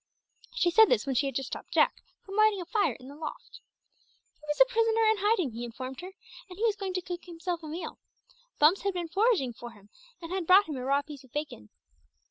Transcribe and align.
She 0.55 0.71
said 0.71 0.89
this 0.89 1.05
when 1.05 1.13
she 1.13 1.27
had 1.27 1.35
just 1.35 1.45
stopped 1.49 1.69
Jack 1.69 2.01
from 2.25 2.35
lighting 2.35 2.59
a 2.59 2.65
fire 2.65 2.93
in 2.93 3.07
the 3.07 3.13
loft. 3.13 3.61
He 4.33 4.41
was 4.47 4.59
a 4.59 4.65
prisoner 4.65 5.05
in 5.05 5.17
hiding, 5.19 5.51
he 5.51 5.63
informed 5.63 6.01
her, 6.01 6.13
and 6.49 6.57
he 6.57 6.65
was 6.65 6.75
going 6.75 6.95
to 6.95 7.03
cook 7.03 7.25
himself 7.25 7.61
a 7.61 7.67
meal. 7.67 7.99
Bumps 8.57 8.81
had 8.81 8.95
been 8.95 9.09
foraging 9.09 9.53
for 9.53 9.73
him, 9.73 9.91
and 10.19 10.31
had 10.31 10.47
brought 10.47 10.65
him 10.67 10.75
a 10.75 10.83
raw 10.83 11.03
piece 11.03 11.23
of 11.23 11.31
bacon. 11.31 11.69